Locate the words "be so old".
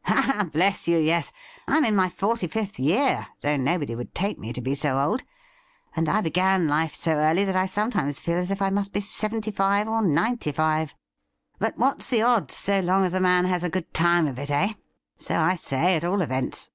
4.62-5.22